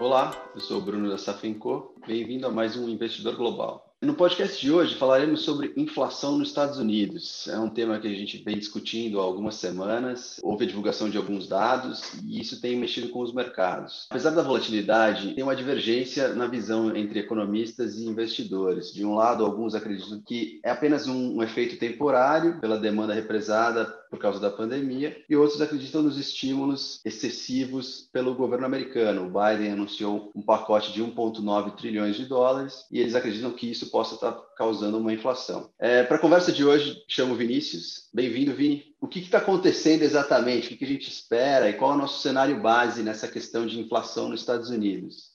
Olá, 0.00 0.50
eu 0.54 0.60
sou 0.62 0.78
o 0.78 0.80
Bruno 0.80 1.10
da 1.10 1.18
Safenco. 1.18 1.94
Bem-vindo 2.06 2.46
a 2.46 2.50
mais 2.50 2.74
um 2.74 2.88
Investidor 2.88 3.36
Global. 3.36 3.94
No 4.00 4.14
podcast 4.14 4.58
de 4.58 4.72
hoje 4.72 4.94
falaremos 4.94 5.42
sobre 5.42 5.74
inflação 5.76 6.38
nos 6.38 6.48
Estados 6.48 6.78
Unidos. 6.78 7.46
É 7.48 7.58
um 7.58 7.68
tema 7.68 7.98
que 7.98 8.08
a 8.08 8.14
gente 8.14 8.42
vem 8.42 8.56
discutindo 8.56 9.20
há 9.20 9.22
algumas 9.22 9.56
semanas. 9.56 10.40
Houve 10.42 10.64
a 10.64 10.66
divulgação 10.66 11.10
de 11.10 11.18
alguns 11.18 11.46
dados 11.46 12.14
e 12.24 12.40
isso 12.40 12.62
tem 12.62 12.78
mexido 12.78 13.10
com 13.10 13.20
os 13.20 13.34
mercados. 13.34 14.06
Apesar 14.08 14.30
da 14.30 14.42
volatilidade, 14.42 15.34
tem 15.34 15.44
uma 15.44 15.54
divergência 15.54 16.28
na 16.28 16.46
visão 16.46 16.96
entre 16.96 17.20
economistas 17.20 17.98
e 17.98 18.06
investidores. 18.06 18.94
De 18.94 19.04
um 19.04 19.14
lado, 19.14 19.44
alguns 19.44 19.74
acreditam 19.74 20.18
que 20.26 20.62
é 20.64 20.70
apenas 20.70 21.06
um, 21.06 21.36
um 21.36 21.42
efeito 21.42 21.78
temporário 21.78 22.58
pela 22.58 22.78
demanda 22.78 23.12
represada 23.12 23.99
por 24.10 24.18
causa 24.18 24.40
da 24.40 24.50
pandemia, 24.50 25.16
e 25.28 25.36
outros 25.36 25.60
acreditam 25.60 26.02
nos 26.02 26.18
estímulos 26.18 27.00
excessivos 27.04 28.08
pelo 28.12 28.34
governo 28.34 28.66
americano. 28.66 29.26
O 29.26 29.30
Biden 29.30 29.72
anunciou 29.72 30.32
um 30.34 30.42
pacote 30.42 30.92
de 30.92 31.00
1,9 31.00 31.76
trilhões 31.76 32.16
de 32.16 32.26
dólares 32.26 32.84
e 32.90 32.98
eles 32.98 33.14
acreditam 33.14 33.52
que 33.52 33.70
isso 33.70 33.88
possa 33.90 34.16
estar 34.16 34.32
causando 34.56 34.98
uma 34.98 35.12
inflação. 35.12 35.70
É, 35.78 36.02
Para 36.02 36.16
a 36.16 36.20
conversa 36.20 36.50
de 36.50 36.64
hoje, 36.64 37.02
chamo 37.08 37.36
Vinícius. 37.36 38.08
Bem-vindo, 38.12 38.52
Vini. 38.52 38.94
O 39.00 39.06
que 39.06 39.20
está 39.20 39.38
acontecendo 39.38 40.02
exatamente? 40.02 40.66
O 40.66 40.68
que, 40.70 40.76
que 40.76 40.84
a 40.84 40.88
gente 40.88 41.08
espera 41.08 41.70
e 41.70 41.74
qual 41.74 41.92
é 41.92 41.94
o 41.94 41.98
nosso 41.98 42.20
cenário 42.20 42.60
base 42.60 43.02
nessa 43.02 43.28
questão 43.28 43.64
de 43.64 43.78
inflação 43.78 44.28
nos 44.28 44.40
Estados 44.40 44.70
Unidos? 44.70 45.30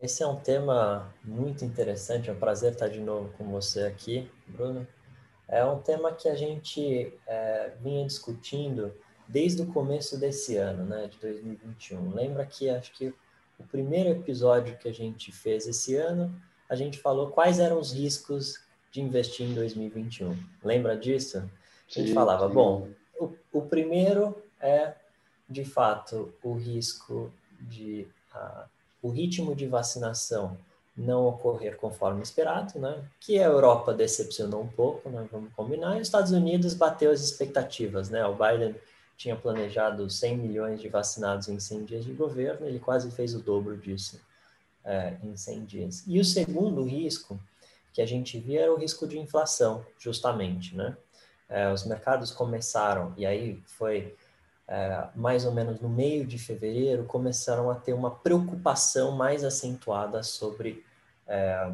Esse 0.00 0.22
é 0.22 0.26
um 0.26 0.36
tema 0.36 1.12
muito 1.24 1.64
interessante. 1.64 2.30
É 2.30 2.32
um 2.32 2.38
prazer 2.38 2.72
estar 2.72 2.88
de 2.88 3.00
novo 3.00 3.32
com 3.36 3.50
você 3.50 3.82
aqui, 3.82 4.30
Bruno. 4.46 4.86
É 5.48 5.64
um 5.64 5.78
tema 5.78 6.12
que 6.12 6.28
a 6.28 6.34
gente 6.34 7.12
é, 7.26 7.72
vinha 7.80 8.04
discutindo 8.06 8.92
desde 9.28 9.62
o 9.62 9.72
começo 9.72 10.18
desse 10.18 10.56
ano, 10.56 10.84
né, 10.84 11.08
de 11.08 11.18
2021. 11.18 12.10
Lembra 12.14 12.44
que 12.46 12.68
acho 12.68 12.92
que 12.92 13.14
o 13.58 13.64
primeiro 13.64 14.10
episódio 14.10 14.76
que 14.76 14.88
a 14.88 14.92
gente 14.92 15.32
fez 15.32 15.66
esse 15.66 15.96
ano 15.96 16.34
a 16.68 16.74
gente 16.74 16.98
falou 16.98 17.30
quais 17.30 17.58
eram 17.58 17.78
os 17.78 17.92
riscos 17.92 18.60
de 18.90 19.00
investir 19.00 19.48
em 19.48 19.54
2021. 19.54 20.36
Lembra 20.64 20.96
disso? 20.96 21.38
A 21.38 21.40
gente 21.88 22.08
sim, 22.08 22.14
falava, 22.14 22.48
sim. 22.48 22.54
bom, 22.54 22.88
o, 23.20 23.32
o, 23.52 23.62
primeiro 23.62 24.42
é, 24.60 24.94
de 25.48 25.64
fato, 25.64 26.34
o 26.42 26.54
risco 26.54 27.32
de 27.60 28.06
o 29.00 29.08
ritmo 29.08 29.54
de 29.54 29.66
vacinação 29.66 30.58
não 30.96 31.26
ocorrer 31.26 31.76
conforme 31.76 32.22
esperado, 32.22 32.78
né? 32.78 33.04
Que 33.20 33.38
a 33.38 33.44
Europa 33.44 33.92
decepcionou 33.92 34.62
um 34.62 34.68
pouco, 34.68 35.10
né? 35.10 35.28
Vamos 35.30 35.52
combinar. 35.52 35.96
E 35.96 36.00
os 36.00 36.08
Estados 36.08 36.32
Unidos 36.32 36.72
bateu 36.72 37.10
as 37.10 37.20
expectativas, 37.20 38.08
né? 38.08 38.24
O 38.26 38.34
Biden 38.34 38.74
tinha 39.16 39.36
planejado 39.36 40.08
100 40.08 40.36
milhões 40.38 40.80
de 40.80 40.88
vacinados 40.88 41.48
em 41.48 41.58
100 41.58 41.84
dias 41.84 42.04
de 42.04 42.12
governo, 42.12 42.66
ele 42.66 42.78
quase 42.78 43.10
fez 43.10 43.34
o 43.34 43.40
dobro 43.40 43.76
disso 43.76 44.20
é, 44.84 45.16
em 45.22 45.36
100 45.36 45.64
dias. 45.64 46.04
E 46.06 46.20
o 46.20 46.24
segundo 46.24 46.84
risco 46.84 47.38
que 47.92 48.00
a 48.00 48.06
gente 48.06 48.38
via 48.38 48.62
era 48.62 48.72
o 48.72 48.76
risco 48.76 49.06
de 49.06 49.18
inflação, 49.18 49.84
justamente, 49.98 50.76
né? 50.76 50.96
É, 51.48 51.72
os 51.72 51.86
mercados 51.86 52.30
começaram, 52.30 53.14
e 53.16 53.24
aí 53.24 53.62
foi 53.66 54.14
é, 54.68 55.08
mais 55.14 55.44
ou 55.44 55.52
menos 55.52 55.80
no 55.80 55.88
meio 55.88 56.26
de 56.26 56.38
fevereiro, 56.38 57.04
começaram 57.04 57.70
a 57.70 57.74
ter 57.74 57.92
uma 57.92 58.10
preocupação 58.10 59.12
mais 59.12 59.44
acentuada 59.44 60.22
sobre 60.22 60.84
é, 61.26 61.72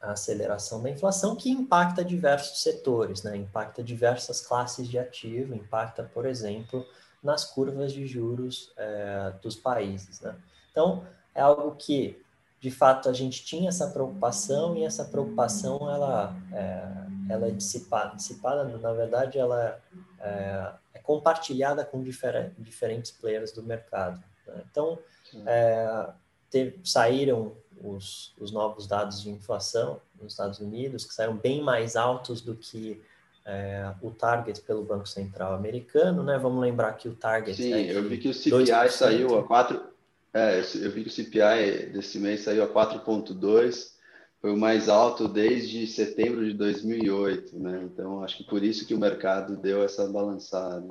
a 0.00 0.12
aceleração 0.12 0.82
da 0.82 0.90
inflação, 0.90 1.36
que 1.36 1.50
impacta 1.50 2.04
diversos 2.04 2.62
setores, 2.62 3.22
né? 3.22 3.36
impacta 3.36 3.82
diversas 3.82 4.40
classes 4.40 4.88
de 4.88 4.98
ativo, 4.98 5.54
impacta, 5.54 6.02
por 6.02 6.24
exemplo, 6.24 6.86
nas 7.22 7.44
curvas 7.44 7.92
de 7.92 8.06
juros 8.06 8.72
é, 8.78 9.32
dos 9.42 9.56
países. 9.56 10.20
Né? 10.20 10.34
Então, 10.70 11.04
é 11.34 11.42
algo 11.42 11.76
que, 11.76 12.20
de 12.58 12.70
fato, 12.70 13.10
a 13.10 13.12
gente 13.12 13.44
tinha 13.44 13.68
essa 13.68 13.88
preocupação 13.88 14.74
e 14.74 14.84
essa 14.84 15.04
preocupação 15.04 15.90
ela 15.90 16.34
é, 16.52 17.32
ela 17.32 17.48
é 17.48 17.50
dissipada, 17.50 18.16
dissipada 18.16 18.64
na 18.64 18.92
verdade, 18.92 19.38
ela 19.38 19.78
é, 20.18 20.72
é 20.94 20.98
compartilhada 20.98 21.84
com 21.84 22.02
difer 22.02 22.52
diferentes 22.58 23.10
players 23.10 23.52
do 23.52 23.62
mercado. 23.62 24.22
Né? 24.46 24.62
Então, 24.70 24.98
é, 25.46 26.08
saíram 26.82 27.54
os, 27.82 28.32
os 28.38 28.52
novos 28.52 28.86
dados 28.86 29.22
de 29.22 29.30
inflação 29.30 30.00
nos 30.20 30.32
Estados 30.32 30.58
Unidos, 30.58 31.04
que 31.04 31.14
saíram 31.14 31.36
bem 31.36 31.62
mais 31.62 31.96
altos 31.96 32.40
do 32.40 32.54
que 32.54 33.02
é, 33.44 33.92
o 34.02 34.10
target 34.10 34.60
pelo 34.62 34.84
Banco 34.84 35.08
Central 35.08 35.54
americano, 35.54 36.22
né? 36.22 36.38
Vamos 36.38 36.60
lembrar 36.60 36.92
que 36.92 37.08
o 37.08 37.14
target. 37.14 37.56
Sim, 37.56 37.72
é 37.72 37.96
eu 37.96 38.08
vi 38.08 38.18
que 38.18 38.28
o 38.28 38.34
CPI 38.34 38.64
2%. 38.64 38.88
saiu 38.88 39.38
a 39.38 39.42
4, 39.42 39.80
é, 40.32 40.60
eu 40.60 40.90
vi 40.90 41.02
que 41.02 41.08
o 41.08 41.12
CPI 41.12 41.90
desse 41.92 42.18
mês 42.18 42.42
saiu 42.42 42.62
a 42.62 42.68
4,2, 42.68 43.92
foi 44.40 44.52
o 44.52 44.56
mais 44.56 44.88
alto 44.88 45.26
desde 45.26 45.86
setembro 45.86 46.44
de 46.44 46.54
2008, 46.54 47.58
né? 47.58 47.82
Então, 47.84 48.22
acho 48.22 48.38
que 48.38 48.44
por 48.44 48.62
isso 48.62 48.86
que 48.86 48.94
o 48.94 48.98
mercado 48.98 49.56
deu 49.56 49.82
essa 49.82 50.06
balançada. 50.06 50.88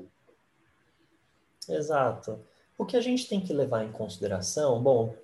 Exato. 1.67 2.39
O 2.77 2.85
que 2.85 2.95
a 2.95 3.01
gente 3.01 3.27
tem 3.27 3.41
que 3.41 3.53
levar 3.53 3.83
em 3.83 3.91
consideração, 3.91 4.81
bom, 4.81 5.15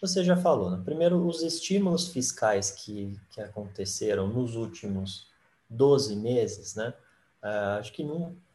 você 0.00 0.24
já 0.24 0.36
falou, 0.36 0.70
né? 0.70 0.80
Primeiro, 0.84 1.26
os 1.26 1.42
estímulos 1.42 2.08
fiscais 2.08 2.70
que, 2.70 3.18
que 3.30 3.40
aconteceram 3.40 4.26
nos 4.26 4.56
últimos 4.56 5.26
12 5.68 6.16
meses, 6.16 6.74
né? 6.74 6.94
Uh, 7.42 7.78
acho 7.78 7.92
que 7.92 8.06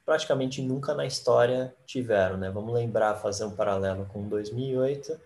praticamente 0.05 0.61
nunca 0.61 0.93
na 0.93 1.05
história 1.05 1.75
tiveram, 1.85 2.37
né? 2.37 2.49
Vamos 2.49 2.73
lembrar, 2.73 3.15
fazer 3.15 3.45
um 3.45 3.55
paralelo 3.55 4.05
com 4.05 4.27
2008, 4.27 5.19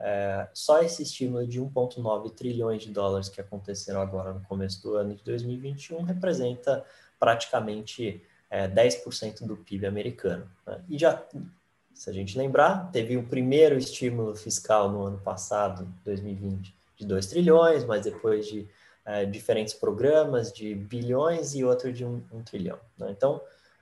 é, 0.00 0.48
só 0.54 0.82
esse 0.82 1.02
estímulo 1.02 1.46
de 1.46 1.60
1,9 1.60 2.30
trilhões 2.30 2.82
de 2.82 2.90
dólares 2.90 3.28
que 3.28 3.38
aconteceram 3.38 4.00
agora 4.00 4.32
no 4.32 4.40
começo 4.40 4.82
do 4.82 4.96
ano 4.96 5.14
de 5.14 5.22
2021 5.22 6.02
representa 6.02 6.82
praticamente 7.18 8.22
é, 8.48 8.66
10% 8.66 9.46
do 9.46 9.58
PIB 9.58 9.86
americano. 9.86 10.50
Né? 10.66 10.82
E 10.88 10.98
já, 10.98 11.22
se 12.00 12.08
a 12.08 12.14
gente 12.14 12.38
lembrar, 12.38 12.90
teve 12.90 13.18
o 13.18 13.22
primeiro 13.22 13.76
estímulo 13.76 14.34
fiscal 14.34 14.90
no 14.90 15.02
ano 15.02 15.18
passado, 15.18 15.86
2020, 16.02 16.74
de 16.96 17.04
2 17.04 17.26
trilhões, 17.26 17.84
mas 17.84 18.02
depois 18.02 18.46
de 18.46 18.66
é, 19.04 19.26
diferentes 19.26 19.74
programas 19.74 20.50
de 20.50 20.74
bilhões 20.74 21.54
e 21.54 21.62
outro 21.62 21.92
de 21.92 22.02
1 22.02 22.08
um, 22.08 22.38
um 22.38 22.42
trilhão. 22.42 22.78
Né? 22.96 23.10
Então, 23.10 23.38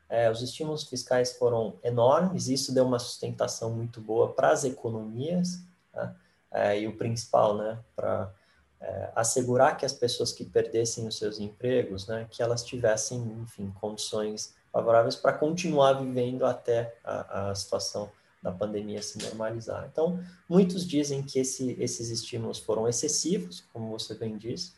é, 0.09 0.29
os 0.29 0.43
estímulos 0.43 0.83
fiscais 0.83 1.35
foram 1.35 1.79
enormes, 1.85 2.49
isso 2.49 2.75
deu 2.75 2.85
uma 2.85 2.99
sustentação 2.99 3.71
muito 3.71 4.01
boa 4.01 4.33
para 4.33 4.51
as 4.51 4.65
economias, 4.65 5.61
né? 5.95 6.13
é, 6.51 6.81
e 6.81 6.89
o 6.89 6.97
principal, 6.97 7.57
né, 7.57 7.79
para 7.95 8.35
é, 8.81 9.13
assegurar 9.15 9.77
que 9.77 9.87
as 9.87 9.93
pessoas 9.93 10.33
que 10.33 10.45
perdessem 10.45 11.07
os 11.07 11.17
seus 11.17 11.39
empregos, 11.39 12.09
né, 12.09 12.27
que 12.29 12.43
elas 12.43 12.65
tivessem, 12.65 13.21
enfim, 13.43 13.73
condições 13.81 14.57
favoráveis 14.73 15.17
para 15.17 15.33
continuar 15.33 15.95
vivendo 15.95 16.45
até 16.45 16.97
a, 17.05 17.51
a, 17.51 17.55
situação 17.55 18.11
da 18.43 18.53
pandemia 18.53 19.03
se 19.03 19.19
normalizar. 19.23 19.89
Então, 19.91 20.21
muitos 20.49 20.87
dizem 20.87 21.23
que 21.23 21.39
esse, 21.39 21.77
esses 21.81 22.11
estímulos 22.11 22.59
foram 22.59 22.89
excessivos, 22.89 23.65
como 23.73 23.91
você 23.91 24.15
bem 24.15 24.37
disse, 24.37 24.73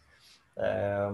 é, 0.56 1.12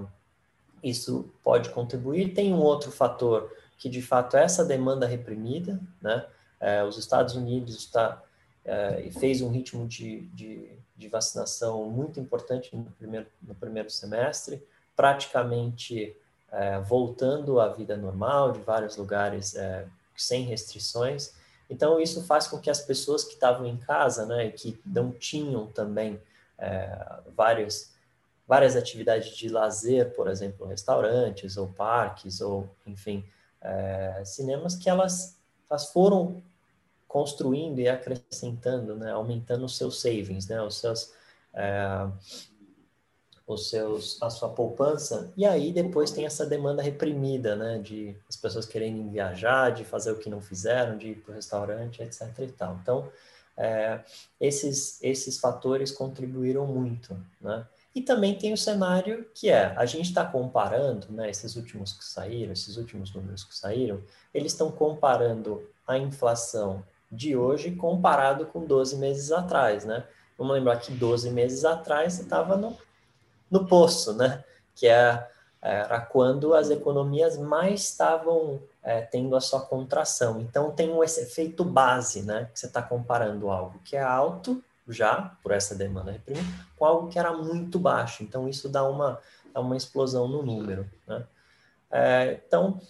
isso 0.83 1.31
pode 1.43 1.71
contribuir. 1.71 2.35
Tem 2.35 2.53
um 2.53 2.61
outro 2.61 2.93
fator 2.93 3.51
que 3.79 3.89
de 3.89 4.01
fato 4.01 4.37
essa 4.37 4.65
demanda 4.65 5.07
reprimida, 5.07 5.81
né? 6.01 6.27
É, 6.59 6.83
os 6.83 6.97
Estados 6.97 7.35
Unidos 7.35 7.77
está 7.77 8.23
é, 8.67 9.11
fez 9.13 9.41
um 9.41 9.51
ritmo 9.51 9.87
de, 9.87 10.23
de, 10.29 10.71
de, 10.97 11.09
vacinação 11.09 11.89
muito 11.89 12.19
importante 12.19 12.75
no 12.75 12.91
primeiro, 12.93 13.27
no 13.41 13.55
primeiro 13.55 13.89
semestre, 13.89 14.61
praticamente 14.97 16.17
é, 16.53 16.79
voltando 16.81 17.61
à 17.61 17.69
vida 17.69 17.97
normal, 17.97 18.53
de 18.53 18.61
vários 18.61 18.97
lugares 18.97 19.55
é, 19.55 19.87
sem 20.17 20.45
restrições. 20.45 21.33
Então, 21.69 22.01
isso 22.01 22.23
faz 22.25 22.47
com 22.47 22.59
que 22.59 22.71
as 22.71 22.81
pessoas 22.81 23.25
que 23.25 23.35
estavam 23.35 23.67
em 23.67 23.77
casa, 23.77 24.25
né, 24.25 24.47
e 24.47 24.53
que 24.53 24.81
não 24.87 25.11
tinham 25.11 25.67
também 25.67 26.21
é, 26.59 27.21
várias 27.37 28.77
atividades 28.77 29.37
de 29.37 29.49
lazer, 29.49 30.15
por 30.15 30.29
exemplo, 30.29 30.67
restaurantes 30.67 31.57
ou 31.57 31.69
parques, 31.69 32.41
ou, 32.41 32.69
enfim, 32.87 33.25
é, 33.61 34.23
cinemas 34.25 34.77
que 34.77 34.89
elas, 34.89 35.37
elas 35.69 35.91
foram 35.93 36.43
construindo 37.09 37.81
e 37.81 37.89
acrescentando, 37.89 38.95
né, 38.95 39.11
aumentando 39.11 39.65
os 39.65 39.77
seus 39.77 40.01
savings, 40.01 40.47
né, 40.49 40.61
os 40.63 40.79
seus, 40.79 41.13
é, 41.53 42.07
os 43.47 43.71
seus, 43.71 44.21
a 44.21 44.29
sua 44.29 44.49
poupança, 44.49 45.33
e 45.37 45.47
aí 45.47 45.73
depois 45.73 46.11
tem 46.11 46.27
essa 46.27 46.45
demanda 46.45 46.83
reprimida, 46.83 47.55
né, 47.55 47.79
de 47.79 48.17
as 48.29 48.37
pessoas 48.37 48.67
querendo 48.67 49.09
viajar, 49.09 49.71
de 49.71 49.85
fazer 49.85 50.11
o 50.11 50.19
que 50.19 50.29
não 50.29 50.41
fizeram, 50.41 50.99
de 50.99 51.11
ir 51.11 51.15
para 51.17 51.33
o 51.33 51.35
restaurante, 51.35 52.03
etc. 52.03 52.23
e 52.41 52.49
tal. 52.49 52.79
Então, 52.83 53.09
é, 53.57 54.01
esses, 54.41 55.03
esses 55.03 55.39
fatores 55.39 55.93
contribuíram 55.93 56.67
muito, 56.67 57.17
né? 57.41 57.65
E 57.95 58.03
também 58.03 58.37
tem 58.37 58.53
o 58.53 58.59
cenário 58.59 59.27
que 59.33 59.49
é, 59.49 59.73
a 59.75 59.87
gente 59.87 60.07
está 60.07 60.23
comparando, 60.23 61.07
né, 61.11 61.31
esses 61.31 61.57
últimos 61.57 61.95
que 61.95 62.05
saíram, 62.05 62.53
esses 62.53 62.77
últimos 62.77 63.15
números 63.15 63.43
que 63.43 63.57
saíram, 63.57 64.03
eles 64.35 64.53
estão 64.53 64.71
comparando 64.71 65.67
a 65.87 65.97
inflação 65.97 66.85
de 67.11 67.35
hoje 67.35 67.71
comparado 67.71 68.45
com 68.47 68.67
12 68.67 68.97
meses 68.97 69.33
atrás, 69.33 69.87
né? 69.87 70.05
vamos 70.37 70.55
lembrar 70.55 70.77
que 70.77 70.93
12 70.93 71.31
meses 71.31 71.65
atrás 71.65 72.19
estava 72.19 72.57
no, 72.57 72.77
no 73.51 73.67
poço, 73.67 74.13
né? 74.15 74.45
Que 74.75 74.87
é, 74.87 75.27
era 75.61 76.01
quando 76.01 76.55
as 76.55 76.71
economias 76.71 77.37
mais 77.39 77.83
estavam 77.83 78.61
é, 78.83 79.01
tendo 79.01 79.35
a 79.35 79.41
sua 79.41 79.61
contração. 79.61 80.41
Então, 80.41 80.71
tem 80.71 80.97
esse 81.03 81.21
efeito 81.21 81.65
base, 81.65 82.23
né? 82.23 82.49
Que 82.53 82.61
você 82.61 82.67
está 82.67 82.83
comparando 82.83 83.51
algo 83.51 83.81
que 83.85 83.97
é 83.97 84.03
alto 84.03 84.63
já, 84.89 85.37
por 85.43 85.51
essa 85.51 85.75
demanda 85.75 86.13
reprimida, 86.13 86.47
com 86.79 86.85
algo 86.85 87.09
que 87.09 87.19
era 87.19 87.33
muito 87.33 87.79
baixo. 87.79 88.23
Então, 88.23 88.49
isso 88.49 88.69
dá 88.69 88.89
uma, 88.89 89.19
dá 89.53 89.61
uma 89.61 89.77
explosão 89.77 90.29
no 90.29 90.43
número, 90.43 90.89
né? 91.07 91.25
É, 91.91 92.41
então, 92.47 92.81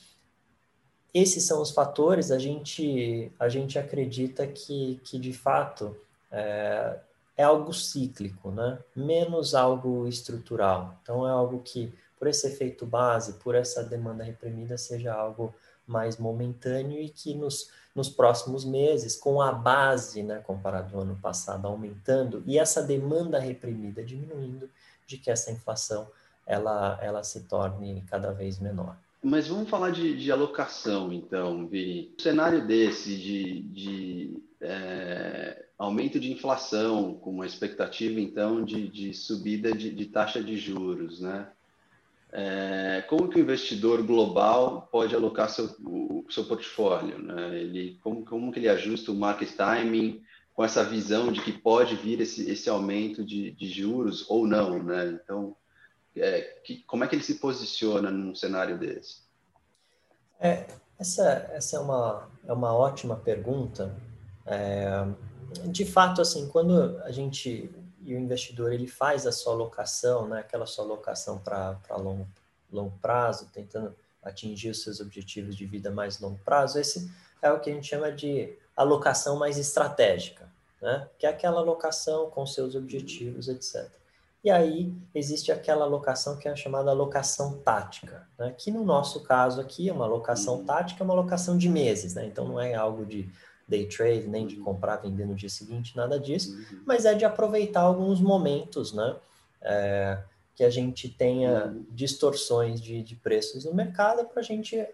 esses 1.12 1.46
são 1.46 1.62
os 1.62 1.70
fatores, 1.70 2.30
a 2.30 2.38
gente, 2.38 3.32
a 3.38 3.48
gente 3.48 3.78
acredita 3.78 4.46
que, 4.46 5.00
que 5.02 5.18
de 5.18 5.32
fato, 5.32 5.96
é, 6.30 6.98
é 7.36 7.44
algo 7.44 7.72
cíclico, 7.72 8.50
né? 8.50 8.78
menos 8.94 9.54
algo 9.54 10.06
estrutural. 10.08 10.98
Então, 11.02 11.26
é 11.26 11.30
algo 11.30 11.60
que, 11.62 11.92
por 12.18 12.28
esse 12.28 12.46
efeito 12.46 12.86
base, 12.86 13.34
por 13.34 13.54
essa 13.54 13.84
demanda 13.84 14.24
reprimida, 14.24 14.78
seja 14.78 15.12
algo 15.12 15.54
mais 15.86 16.16
momentâneo 16.16 17.00
e 17.00 17.08
que 17.08 17.34
nos, 17.34 17.70
nos 17.94 18.08
próximos 18.08 18.64
meses, 18.64 19.16
com 19.16 19.40
a 19.40 19.52
base, 19.52 20.22
né, 20.22 20.40
comparado 20.40 20.96
ao 20.96 21.02
ano 21.02 21.16
passado, 21.16 21.66
aumentando 21.66 22.42
e 22.46 22.58
essa 22.58 22.82
demanda 22.82 23.38
reprimida 23.38 24.02
diminuindo, 24.02 24.68
de 25.06 25.18
que 25.18 25.30
essa 25.30 25.52
inflação 25.52 26.08
ela, 26.44 26.98
ela 27.02 27.22
se 27.22 27.44
torne 27.44 28.04
cada 28.08 28.32
vez 28.32 28.58
menor. 28.58 28.96
Mas 29.22 29.48
vamos 29.48 29.68
falar 29.68 29.90
de, 29.90 30.16
de 30.16 30.30
alocação, 30.30 31.12
então, 31.12 31.66
Vini. 31.66 32.14
Um 32.18 32.22
cenário 32.22 32.66
desse 32.66 33.16
de, 33.16 33.60
de 33.62 34.42
é, 34.60 35.65
aumento 35.78 36.19
de 36.19 36.32
inflação, 36.32 37.14
com 37.14 37.31
uma 37.31 37.46
expectativa, 37.46 38.20
então, 38.20 38.64
de, 38.64 38.88
de 38.88 39.12
subida 39.12 39.73
de, 39.73 39.90
de, 39.90 40.06
taxa 40.06 40.43
de 40.43 40.56
juros, 40.56 41.20
né? 41.20 41.49
É, 42.32 43.05
como 43.08 43.28
que 43.28 43.38
o 43.38 43.43
investidor 43.43 44.02
global 44.02 44.88
pode 44.90 45.14
alocar 45.14 45.49
seu, 45.49 45.67
o, 45.81 46.26
seu 46.28 46.44
portfólio? 46.44 47.19
Né? 47.19 47.61
Ele, 47.61 47.99
como, 48.02 48.25
como 48.25 48.52
que 48.52 48.58
ele 48.58 48.69
ajusta 48.69 49.12
o 49.12 49.14
market 49.14 49.50
timing 49.55 50.23
com 50.52 50.64
essa 50.64 50.82
visão 50.82 51.31
de 51.31 51.40
que 51.40 51.52
pode 51.52 51.94
vir 51.94 52.20
esse, 52.20 52.50
esse 52.50 52.69
aumento 52.69 53.25
de, 53.25 53.52
de 53.52 53.69
juros 53.69 54.28
ou 54.28 54.46
não, 54.46 54.82
né? 54.82 55.19
Então, 55.23 55.55
é, 56.17 56.40
que, 56.64 56.82
como 56.84 57.05
é 57.05 57.06
que 57.06 57.14
ele 57.14 57.23
se 57.23 57.34
posiciona 57.34 58.11
num 58.11 58.34
cenário 58.34 58.78
desse? 58.78 59.20
É, 60.40 60.67
essa, 60.99 61.50
essa 61.52 61.76
é, 61.76 61.81
uma, 61.81 62.28
é 62.46 62.52
uma 62.52 62.75
ótima 62.75 63.17
pergunta. 63.17 63.94
É, 64.46 65.06
de 65.66 65.84
fato, 65.84 66.20
assim, 66.20 66.48
quando 66.48 67.00
a 67.02 67.10
gente 67.10 67.70
e 68.06 68.14
o 68.14 68.19
investidor 68.19 68.72
ele 68.72 68.87
faz 68.87 69.26
a 69.26 69.32
sua 69.32 69.52
alocação, 69.52 70.28
né, 70.28 70.38
aquela 70.38 70.64
sua 70.64 70.84
alocação 70.84 71.38
para 71.38 71.76
longo, 71.96 72.26
longo 72.70 72.96
prazo, 73.02 73.50
tentando 73.52 73.94
atingir 74.22 74.70
os 74.70 74.82
seus 74.82 75.00
objetivos 75.00 75.56
de 75.56 75.66
vida 75.66 75.90
mais 75.90 76.20
longo 76.20 76.38
prazo, 76.44 76.78
esse 76.78 77.10
é 77.43 77.50
o 77.50 77.58
que 77.58 77.70
a 77.70 77.75
gente 77.75 77.88
chama 77.88 78.12
de 78.12 78.56
alocação 78.76 79.37
mais 79.37 79.58
estratégica, 79.58 80.48
né? 80.81 81.08
que 81.19 81.26
é 81.26 81.28
aquela 81.28 81.60
alocação 81.60 82.31
com 82.31 82.46
seus 82.46 82.75
objetivos, 82.75 83.49
etc. 83.49 83.88
E 84.44 84.50
aí 84.50 84.92
existe 85.14 85.50
aquela 85.50 85.84
alocação 85.84 86.37
que 86.37 86.49
é 86.49 86.54
chamada 86.54 86.90
alocação 86.90 87.58
tática, 87.58 88.28
né? 88.38 88.54
que 88.56 88.70
no 88.70 88.84
nosso 88.84 89.22
caso 89.22 89.60
aqui 89.60 89.88
é 89.88 89.92
uma 89.92 90.04
alocação 90.04 90.64
tática, 90.64 91.02
é 91.02 91.04
uma 91.04 91.14
alocação 91.14 91.56
de 91.56 91.69
meses, 91.69 92.14
né? 92.14 92.26
então 92.26 92.46
não 92.46 92.60
é 92.60 92.75
algo 92.75 93.04
de 93.04 93.28
day 93.68 93.86
trade, 93.86 94.26
nem 94.26 94.46
de 94.46 94.56
uhum. 94.56 94.64
comprar, 94.64 94.96
vender 94.96 95.26
no 95.26 95.34
dia 95.34 95.48
seguinte, 95.48 95.96
nada 95.96 96.18
disso, 96.18 96.56
uhum. 96.56 96.82
mas 96.86 97.04
é 97.04 97.14
de 97.14 97.24
aproveitar 97.24 97.80
alguns 97.80 98.20
momentos, 98.20 98.92
né? 98.92 99.16
É, 99.60 100.18
que 100.54 100.64
a 100.64 100.70
gente 100.70 101.08
tenha 101.08 101.76
distorções 101.90 102.80
de, 102.80 103.02
de 103.02 103.14
preços 103.14 103.64
no 103.64 103.74
mercado 103.74 104.24
para 104.24 104.40
a 104.40 104.44
gente 104.44 104.86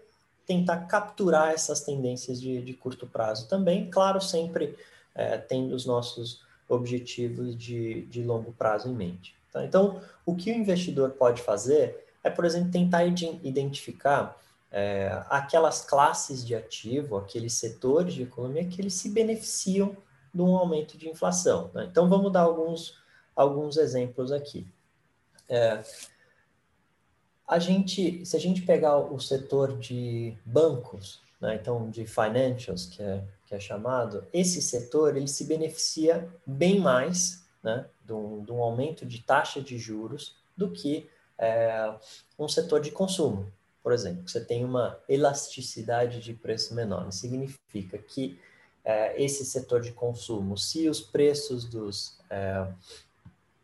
tentar 0.45 0.77
capturar 0.87 1.51
essas 1.51 1.81
tendências 1.81 2.41
de, 2.41 2.61
de 2.61 2.73
curto 2.73 3.07
prazo 3.07 3.47
também, 3.47 3.89
claro, 3.89 4.19
sempre 4.19 4.75
é, 5.15 5.37
tendo 5.37 5.73
os 5.73 5.85
nossos 5.85 6.41
objetivos 6.67 7.55
de, 7.55 8.01
de 8.07 8.23
longo 8.23 8.51
prazo 8.51 8.89
em 8.89 8.93
mente. 8.93 9.35
Tá? 9.51 9.63
Então, 9.63 10.01
o 10.25 10.35
que 10.35 10.51
o 10.51 10.55
investidor 10.55 11.11
pode 11.11 11.41
fazer 11.41 12.03
é, 12.23 12.29
por 12.29 12.45
exemplo, 12.45 12.71
tentar 12.71 13.05
identificar 13.05 14.41
é, 14.73 15.23
aquelas 15.29 15.85
classes 15.85 16.43
de 16.43 16.55
ativo, 16.55 17.15
aqueles 17.15 17.53
setores 17.53 18.15
de 18.15 18.23
economia 18.23 18.67
que 18.67 18.81
eles 18.81 18.95
se 18.95 19.09
beneficiam 19.09 19.95
de 20.33 20.41
um 20.41 20.57
aumento 20.57 20.97
de 20.97 21.07
inflação. 21.07 21.69
Né? 21.75 21.87
Então, 21.89 22.09
vamos 22.09 22.33
dar 22.33 22.41
alguns, 22.41 22.97
alguns 23.35 23.77
exemplos 23.77 24.31
aqui. 24.31 24.65
É, 25.47 25.83
a 27.47 27.59
gente, 27.59 28.25
se 28.25 28.35
a 28.35 28.39
gente 28.39 28.63
pegar 28.63 28.97
o 28.97 29.19
setor 29.19 29.77
de 29.77 30.35
bancos, 30.43 31.21
né, 31.39 31.55
então 31.55 31.89
de 31.91 32.07
financials, 32.07 32.87
que 32.87 33.03
é, 33.03 33.23
que 33.45 33.53
é 33.53 33.59
chamado, 33.59 34.25
esse 34.33 34.59
setor 34.59 35.15
ele 35.15 35.27
se 35.27 35.43
beneficia 35.43 36.27
bem 36.47 36.79
mais 36.79 37.45
né, 37.61 37.85
de 38.03 38.13
um, 38.13 38.43
de 38.43 38.51
um 38.51 38.63
aumento 38.63 39.05
de 39.05 39.21
taxa 39.21 39.61
de 39.61 39.77
juros 39.77 40.35
do 40.57 40.71
que 40.71 41.07
é, 41.37 41.93
um 42.39 42.47
setor 42.47 42.81
de 42.81 42.89
consumo. 42.89 43.51
Por 43.83 43.91
exemplo, 43.91 44.27
você 44.27 44.39
tem 44.39 44.63
uma 44.63 44.97
elasticidade 45.09 46.21
de 46.21 46.33
preço 46.33 46.73
menor. 46.73 47.07
Isso 47.09 47.19
significa 47.19 47.97
que 47.97 48.39
é, 48.83 49.21
esse 49.21 49.45
setor 49.45 49.81
de 49.81 49.91
consumo, 49.91 50.57
se 50.57 50.87
os 50.87 51.01
preços 51.01 51.65
dos, 51.65 52.17
é, 52.29 52.65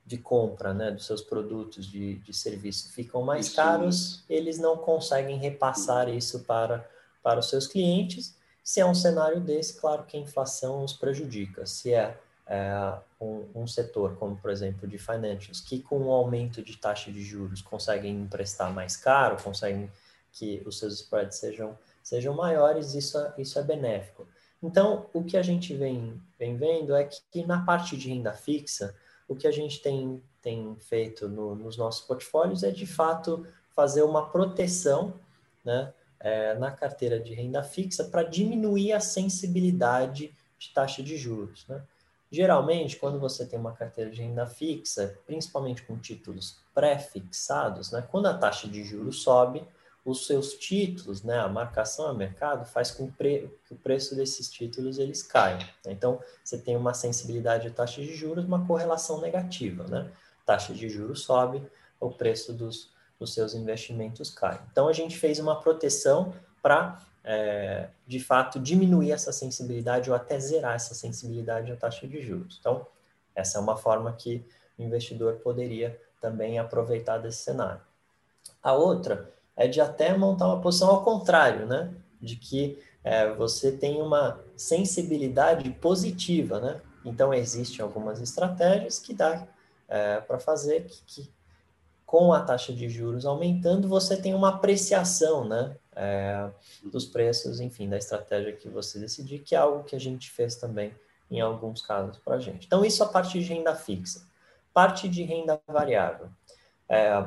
de 0.06 0.18
compra 0.18 0.74
né, 0.74 0.92
dos 0.92 1.06
seus 1.06 1.22
produtos 1.22 1.86
de, 1.86 2.16
de 2.16 2.34
serviço 2.34 2.92
ficam 2.92 3.22
mais 3.22 3.48
isso. 3.48 3.56
caros, 3.56 4.24
eles 4.30 4.60
não 4.60 4.78
conseguem 4.78 5.38
repassar 5.38 6.10
isso 6.10 6.42
para, 6.42 6.88
para 7.24 7.40
os 7.40 7.50
seus 7.50 7.66
clientes. 7.66 8.36
Se 8.64 8.82
é 8.82 8.86
um 8.86 8.96
cenário 8.96 9.40
desse, 9.40 9.80
claro 9.80 10.04
que 10.04 10.18
a 10.18 10.20
inflação 10.20 10.84
os 10.84 10.94
prejudica. 10.94 11.66
Se 11.66 11.94
é 11.94 12.18
é, 12.50 12.98
um, 13.22 13.46
um, 13.54 13.68
setor, 13.68 14.16
como 14.16 14.36
por 14.36 14.50
exemplo 14.50 14.88
de 14.88 14.98
financials, 14.98 15.62
que 15.62 15.80
com 15.80 16.00
o 16.00 16.12
aumento 16.12 16.64
de 16.64 16.76
taxa 16.76 17.12
de 17.12 17.24
juros 17.24 17.62
conseguem 17.62 18.22
emprestar 18.22 18.74
mais 18.74 18.98
caro, 18.98 19.38
conseguem 19.42 19.90
que 20.32 20.62
os 20.66 20.80
seus 20.80 20.96
spreads 20.96 21.38
sejam, 21.38 21.78
sejam 22.04 22.34
maiores, 22.34 22.94
isso, 22.94 23.18
é, 23.18 23.34
isso 23.38 23.58
é 23.60 23.64
benéfico. 23.64 24.28
Então, 24.62 25.06
o 25.14 25.24
que 25.24 25.38
a 25.38 25.42
gente 25.42 25.74
vem, 25.74 26.22
vem 26.38 26.58
vendo 26.58 26.94
é 26.96 27.06
que, 27.06 27.22
que 27.32 27.46
na 27.46 27.64
parte 27.64 27.96
de 27.96 28.10
renda 28.10 28.34
fixa, 28.34 28.94
o 29.28 29.36
que 29.36 29.48
a 29.48 29.52
gente 29.52 29.82
tem, 29.82 30.22
tem 30.42 30.76
feito 30.80 31.30
no, 31.30 31.56
nos 31.56 31.78
nossos 31.78 32.06
portfólios 32.06 32.64
é, 32.64 32.72
de 32.72 32.86
fato, 32.86 33.46
fazer 33.74 34.04
uma 34.04 34.30
proteção 34.30 35.14
né, 35.64 35.94
é, 36.20 36.56
na 36.56 36.72
carteira 36.72 37.20
de 37.20 37.34
renda 37.34 37.64
fixa 37.64 38.04
para 38.04 38.24
diminuir 38.24 38.92
a 38.92 39.00
sensibilidade 39.00 40.36
de 40.58 40.70
taxa 40.74 41.02
de 41.02 41.16
juros. 41.16 41.66
Né? 41.68 41.82
Geralmente, 42.32 42.98
quando 42.98 43.20
você 43.20 43.46
tem 43.46 43.58
uma 43.58 43.72
carteira 43.72 44.12
de 44.12 44.22
renda 44.22 44.46
fixa, 44.46 45.18
principalmente 45.26 45.84
com 45.84 45.98
títulos 45.98 46.58
pré-fixados, 46.74 47.92
né, 47.92 48.06
quando 48.12 48.28
a 48.28 48.38
taxa 48.38 48.68
de 48.68 48.84
juros 48.84 49.24
sobe, 49.24 49.66
os 50.10 50.26
seus 50.26 50.54
títulos, 50.54 51.24
né, 51.24 51.40
a 51.40 51.48
marcação 51.48 52.08
a 52.08 52.14
mercado 52.14 52.66
faz 52.66 52.90
com 52.90 53.12
que 53.12 53.50
o 53.70 53.76
preço 53.76 54.16
desses 54.16 54.50
títulos 54.50 54.98
eles 54.98 55.22
caiam. 55.22 55.60
Né? 55.86 55.92
Então, 55.92 56.20
você 56.44 56.58
tem 56.58 56.76
uma 56.76 56.94
sensibilidade 56.94 57.70
de 57.70 57.76
taxa 57.76 58.02
de 58.02 58.16
juros, 58.16 58.46
uma 58.46 58.66
correlação 58.66 59.22
negativa, 59.22 59.84
né? 59.86 60.12
Taxa 60.46 60.74
de 60.74 60.90
juros 60.90 61.22
sobe, 61.22 61.62
o 62.00 62.10
preço 62.10 62.54
dos, 62.54 62.92
dos 63.20 63.34
seus 63.34 63.54
investimentos 63.54 64.32
cai. 64.32 64.60
Então, 64.72 64.88
a 64.88 64.94
gente 64.94 65.18
fez 65.18 65.38
uma 65.38 65.60
proteção 65.60 66.34
para 66.62 67.00
é, 67.24 67.90
de 68.08 68.20
fato, 68.20 68.60
diminuir 68.60 69.12
essa 69.12 69.32
sensibilidade 69.32 70.10
ou 70.10 70.16
até 70.16 70.40
zerar 70.40 70.74
essa 70.74 70.96
sensibilidade 70.96 71.72
à 71.72 71.76
taxa 71.76 72.08
de 72.08 72.22
juros. 72.22 72.58
Então, 72.60 72.88
essa 73.36 73.60
é 73.60 73.62
uma 73.62 73.78
forma 73.78 74.12
que 74.14 74.44
o 74.78 74.82
investidor 74.82 75.36
poderia 75.36 76.00
também 76.20 76.58
aproveitar 76.58 77.20
desse 77.20 77.44
cenário. 77.44 77.82
A 78.64 78.74
outra 78.74 79.32
é 79.60 79.68
de 79.68 79.80
até 79.80 80.18
montar 80.18 80.48
uma 80.48 80.62
posição 80.62 80.90
ao 80.90 81.04
contrário, 81.04 81.68
né? 81.68 81.94
De 82.20 82.36
que 82.36 82.82
é, 83.04 83.32
você 83.34 83.72
tem 83.72 84.02
uma 84.02 84.40
sensibilidade 84.56 85.70
positiva, 85.70 86.60
né? 86.60 86.82
Então, 87.06 87.32
existem 87.34 87.84
algumas 87.84 88.20
estratégias 88.20 88.98
que 88.98 89.14
dá 89.14 89.48
é, 89.88 90.20
para 90.22 90.40
fazer 90.40 90.86
que, 90.86 91.04
que, 91.06 91.32
com 92.06 92.34
a 92.34 92.42
taxa 92.42 92.74
de 92.74 92.90
juros 92.90 93.26
aumentando, 93.26 93.88
você 93.88 94.18
tem 94.18 94.34
uma 94.34 94.50
apreciação, 94.50 95.48
né? 95.48 95.76
é, 96.00 96.50
dos 96.82 97.06
preços, 97.06 97.60
enfim, 97.60 97.90
da 97.90 97.98
estratégia 97.98 98.54
que 98.54 98.70
você 98.70 98.98
decidir, 98.98 99.40
que 99.40 99.54
é 99.54 99.58
algo 99.58 99.84
que 99.84 99.98
a 99.98 100.00
gente 100.00 100.32
fez 100.32 100.56
também 100.56 100.96
em 101.30 101.42
alguns 101.42 101.82
casos 101.82 102.18
para 102.18 102.36
a 102.36 102.40
gente. 102.40 102.66
Então, 102.66 102.86
isso 102.86 103.04
é 103.04 103.06
a 103.06 103.10
parte 103.10 103.38
de 103.38 103.46
renda 103.46 103.76
fixa. 103.76 104.26
Parte 104.74 105.10
de 105.10 105.24
renda 105.24 105.62
variável. 105.68 106.30
É, 106.88 107.24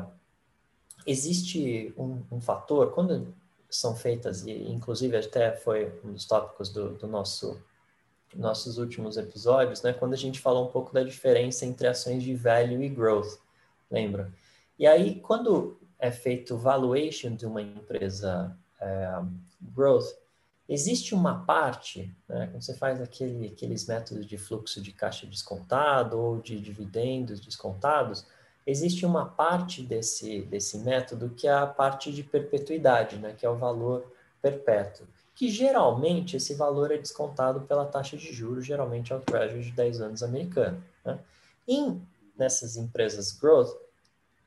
existe 1.07 1.93
um, 1.97 2.23
um, 2.31 2.41
fator, 2.41 2.93
quando 2.93 3.35
são 3.69 3.95
feitas, 3.95 4.47
e 4.47 4.53
inclusive 4.71 5.17
até 5.17 5.53
foi 5.53 5.93
um 6.05 6.13
dos 6.13 6.25
tópicos 6.27 6.69
do, 6.69 6.95
do 6.95 7.07
nosso 7.07 7.61
nossos 8.35 8.79
últimos 8.79 9.19
episódios, 9.19 9.83
né, 9.83 9.93
quando 9.93 10.15
a 10.15 10.17
gente 10.17 10.41
falou 10.41 10.67
um 10.67 10.71
pouco 10.71 10.93
da 10.93 11.03
diferença 11.03 11.67
entre 11.67 11.87
ações 11.87 12.23
de 12.23 12.35
value 12.35 12.83
e 12.83 12.89
growth, 12.89 13.39
lembra? 13.91 14.33
E 14.79 14.87
aí, 14.87 15.21
quando 15.21 15.79
é 15.99 16.11
feito 16.11 16.57
valuation 16.57 17.35
de 17.35 17.47
uma 17.47 17.61
empresa 17.61 18.57
é, 18.81 19.21
growth, 19.61 20.17
existe 20.69 21.15
uma 21.15 21.45
parte, 21.45 22.15
né, 22.29 22.49
quando 22.51 22.63
você 22.63 22.75
faz 22.75 23.01
aquele, 23.01 23.49
aqueles 23.49 23.87
métodos 23.87 24.27
de 24.27 24.39
fluxo 24.39 24.81
de 24.81 24.93
caixa 24.93 25.27
descontado 25.27 26.19
ou 26.19 26.41
de 26.41 26.59
dividendos 26.61 27.41
descontados, 27.41 28.27
existe 28.67 29.05
uma 29.05 29.27
parte 29.27 29.83
desse, 29.83 30.43
desse 30.43 30.79
método 30.79 31.31
que 31.31 31.47
é 31.47 31.53
a 31.53 31.67
parte 31.67 32.13
de 32.13 32.23
perpetuidade, 32.23 33.17
né, 33.17 33.35
que 33.37 33.45
é 33.45 33.51
o 33.51 33.57
valor 33.57 34.05
perpétuo, 34.41 35.07
que 35.35 35.49
geralmente 35.49 36.37
esse 36.37 36.55
valor 36.55 36.91
é 36.91 36.99
descontado 36.99 37.63
pela 37.63 37.85
taxa 37.85 38.17
de 38.17 38.33
juros, 38.33 38.67
geralmente 38.67 39.13
é 39.13 39.17
o 39.17 39.21
Treasury 39.21 39.63
de 39.63 39.73
10 39.73 40.01
anos 40.01 40.23
americano. 40.23 40.83
Né? 41.05 41.19
Em, 41.67 42.01
nessas 42.37 42.77
empresas 42.77 43.33
growth, 43.33 43.75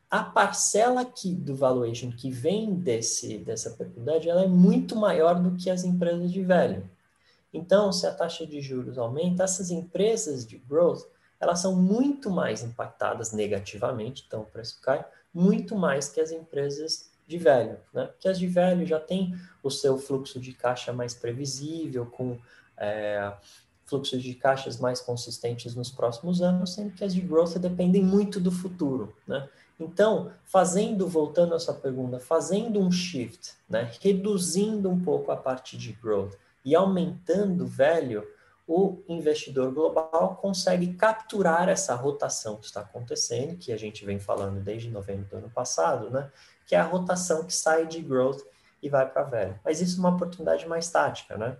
a 0.10 0.24
parcela 0.24 1.04
que, 1.04 1.34
do 1.34 1.56
valuation 1.56 2.12
que 2.12 2.30
vem 2.30 2.76
desse, 2.76 3.38
dessa 3.40 3.72
perpetuidade 3.72 4.30
ela 4.30 4.44
é 4.44 4.48
muito 4.48 4.96
maior 4.96 5.42
do 5.42 5.58
que 5.58 5.70
as 5.70 5.84
empresas 5.84 6.32
de 6.32 6.42
velho. 6.42 6.90
Então, 7.54 7.92
se 7.92 8.06
a 8.06 8.14
taxa 8.14 8.46
de 8.46 8.62
juros 8.62 8.98
aumenta, 8.98 9.44
essas 9.44 9.72
empresas 9.72 10.46
de 10.46 10.58
growth 10.58 11.06
elas 11.40 11.60
são 11.60 11.76
muito 11.76 12.30
mais 12.30 12.64
impactadas 12.64 13.32
negativamente, 13.32 14.24
então 14.26 14.42
o 14.42 14.46
preço 14.46 14.80
cai, 14.82 15.06
muito 15.34 15.76
mais 15.76 16.10
que 16.10 16.22
as 16.22 16.32
empresas 16.32 17.10
de 17.28 17.38
velho, 17.38 17.78
né? 17.94 18.06
Porque 18.06 18.28
as 18.28 18.38
de 18.38 18.48
velho 18.48 18.86
já 18.86 19.00
tem 19.00 19.36
o 19.64 19.70
seu 19.70 19.98
fluxo 19.98 20.40
de 20.40 20.54
caixa 20.54 20.94
mais 20.94 21.14
previsível, 21.14 22.06
com 22.06 22.38
é, 22.78 23.34
fluxos 23.86 24.22
de 24.22 24.34
caixas 24.36 24.80
mais 24.80 25.02
consistentes 25.02 25.76
nos 25.76 25.92
próximos 25.92 26.42
anos, 26.42 26.74
sendo 26.74 26.92
que 26.92 27.04
as 27.04 27.14
de 27.14 27.22
growth 27.22 27.58
dependem 27.58 28.04
muito 28.04 28.40
do 28.40 28.52
futuro, 28.52 29.16
né? 29.28 29.48
Então, 29.80 30.32
fazendo, 30.46 31.08
voltando 31.08 31.54
à 31.54 31.60
sua 31.60 31.74
pergunta, 31.74 32.20
fazendo 32.20 32.80
um 32.80 32.90
shift, 32.90 33.54
né, 33.70 33.92
reduzindo 34.00 34.90
um 34.90 35.00
pouco 35.00 35.32
a 35.32 35.36
parte 35.36 35.78
de 35.78 35.92
growth 35.92 36.34
e 36.64 36.74
aumentando 36.74 37.68
velho, 37.68 38.26
o 38.68 39.04
investidor 39.08 39.72
global 39.72 40.38
consegue 40.42 40.94
capturar 40.94 41.70
essa 41.70 41.94
rotação 41.94 42.58
que 42.58 42.66
está 42.66 42.82
acontecendo, 42.82 43.58
que 43.58 43.72
a 43.72 43.78
gente 43.78 44.04
vem 44.04 44.20
falando 44.20 44.60
desde 44.60 44.90
novembro 44.90 45.26
do 45.30 45.38
ano 45.38 45.50
passado, 45.50 46.10
né? 46.10 46.32
Que 46.66 46.76
é 46.76 46.80
a 46.80 46.84
rotação 46.84 47.46
que 47.46 47.54
sai 47.54 47.86
de 47.86 48.02
growth 48.02 48.42
e 48.82 48.90
vai 48.90 49.08
para 49.08 49.24
velho. 49.24 49.60
Mas 49.64 49.82
isso 49.82 49.98
é 49.98 50.00
uma 50.00 50.16
oportunidade 50.16 50.68
mais 50.68 50.90
tática, 50.90 51.38
né? 51.38 51.58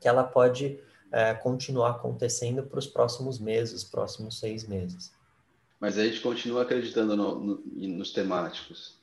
Que 0.00 0.08
ela 0.08 0.24
pode 0.24 0.80
é, 1.10 1.34
continuar 1.34 1.90
acontecendo 1.90 2.62
para 2.62 2.78
os 2.78 2.86
próximos 2.86 3.38
meses, 3.38 3.82
os 3.82 3.84
próximos 3.84 4.40
seis 4.40 4.66
meses. 4.66 5.12
Mas 5.78 5.98
a 5.98 6.04
gente 6.04 6.20
continua 6.20 6.62
acreditando 6.62 7.14
no, 7.14 7.38
no, 7.38 7.62
nos 7.66 8.12
temáticos. 8.12 8.96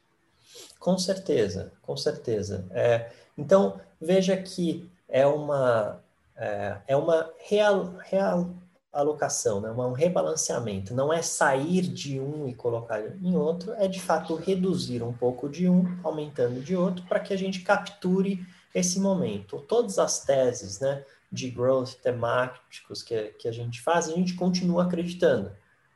Com 0.80 0.98
certeza, 0.98 1.72
com 1.82 1.96
certeza. 1.96 2.68
É, 2.72 3.12
então, 3.38 3.80
veja 4.02 4.36
que 4.36 4.90
é 5.08 5.28
uma 5.28 6.02
é, 6.40 6.78
é 6.88 6.96
uma 6.96 7.30
real, 7.38 7.96
real 8.00 8.50
alocação, 8.92 9.62
né? 9.62 9.70
um 9.70 9.92
rebalanceamento. 9.92 10.96
Não 10.96 11.12
é 11.12 11.22
sair 11.22 11.82
de 11.82 12.20
um 12.20 12.48
e 12.48 12.56
colocar 12.56 13.02
em 13.02 13.36
outro, 13.36 13.74
é 13.74 13.88
de 13.88 14.02
fato 14.02 14.36
reduzir 14.36 15.04
um 15.04 15.14
pouco 15.14 15.50
de 15.50 15.70
um, 15.70 16.00
aumentando 16.04 16.62
de 16.62 16.76
outro, 16.76 17.06
para 17.06 17.20
que 17.20 17.34
a 17.34 17.38
gente 17.38 17.62
capture 17.62 18.44
esse 18.74 19.00
momento. 19.00 19.60
Todas 19.68 20.00
as 20.00 20.24
teses 20.24 20.80
né, 20.80 21.04
de 21.32 21.50
growth 21.50 21.96
temáticos 22.02 23.04
que, 23.04 23.34
que 23.40 23.48
a 23.48 23.52
gente 23.52 23.82
faz, 23.82 24.10
a 24.10 24.16
gente 24.16 24.34
continua 24.34 24.86
acreditando. 24.86 25.52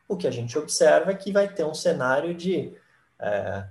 O 0.08 0.18
que 0.18 0.28
a 0.28 0.32
gente 0.32 0.58
observa 0.60 1.12
é 1.12 1.16
que 1.16 1.32
vai 1.32 1.48
ter 1.48 1.64
um 1.64 1.74
cenário 1.74 2.36
de, 2.36 2.74
é, 3.18 3.66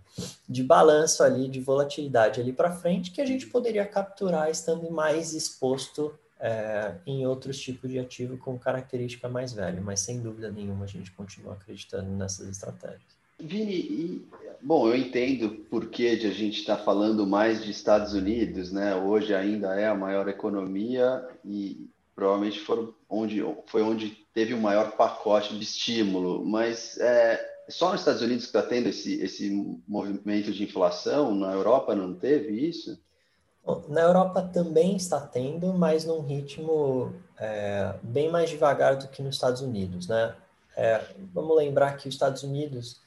de 0.49 0.65
balanço 0.65 1.23
ali, 1.23 1.49
de 1.49 1.61
volatilidade 1.61 2.41
ali 2.41 2.53
para 2.53 2.73
frente, 2.73 3.11
que 3.11 3.21
a 3.21 3.27
gente 3.27 3.47
poderia 3.47 3.87
capturar 3.87 4.51
estando 4.51 4.91
mais 4.91 5.35
exposto 5.35 6.19
é, 6.43 6.97
em 7.07 7.25
outros 7.25 7.57
tipos 7.61 7.89
de 7.89 8.01
ativo 8.01 8.37
com 8.37 8.59
característica 8.59 9.29
mais 9.29 9.53
velha, 9.53 9.81
mas 9.81 10.01
sem 10.01 10.21
dúvida 10.21 10.51
nenhuma 10.51 10.85
a 10.85 10.89
gente 10.89 11.13
continua 11.13 11.53
acreditando 11.53 12.11
nessas 12.11 12.49
estratégias. 12.49 13.01
Vini, 13.39 13.75
e, 13.75 14.29
bom, 14.61 14.89
eu 14.89 14.97
entendo 14.97 15.51
por 15.71 15.87
que 15.87 16.17
de 16.17 16.27
a 16.27 16.33
gente 16.33 16.59
estar 16.59 16.77
tá 16.77 16.85
falando 16.85 17.25
mais 17.25 17.63
de 17.63 17.71
Estados 17.71 18.13
Unidos, 18.13 18.73
né? 18.73 18.95
Hoje 18.97 19.33
ainda 19.33 19.79
é 19.79 19.87
a 19.87 19.95
maior 19.95 20.29
economia 20.29 21.25
e 21.45 21.89
provavelmente 22.15 22.61
onde, 23.09 23.43
foi 23.67 23.83
onde 23.83 24.11
teve 24.35 24.53
o 24.53 24.61
maior 24.61 24.97
pacote 24.97 25.57
de 25.57 25.63
estímulo, 25.63 26.45
mas 26.45 26.99
é, 26.99 27.41
só 27.69 27.93
nos 27.93 28.01
Estados 28.01 28.23
Unidos 28.23 28.45
está 28.45 28.63
tendo 28.63 28.89
esse, 28.89 29.21
esse 29.23 29.81
movimento 29.87 30.53
de 30.53 30.65
inflação, 30.65 31.35
na 31.35 31.53
Europa 31.53 31.95
não 31.95 32.15
teve 32.15 32.69
isso? 32.69 33.01
Na 33.89 34.01
Europa 34.01 34.43
também 34.43 34.97
está 34.97 35.21
tendo, 35.21 35.73
mas 35.73 36.05
num 36.05 36.21
ritmo 36.21 37.15
é, 37.39 37.95
bem 38.03 38.31
mais 38.31 38.51
devagar 38.51 38.97
do 38.97 39.07
que 39.09 39.23
nos 39.23 39.37
Estados 39.37 39.61
Unidos, 39.61 40.09
né? 40.09 40.35
É, 40.77 41.05
vamos 41.33 41.57
lembrar 41.57 41.97
que 41.97 42.09
os 42.09 42.15
Estados 42.15 42.43
Unidos 42.43 43.01